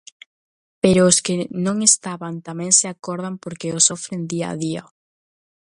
[0.83, 4.83] Pero os que non estaban tamén se acordan porque o sofren día a día.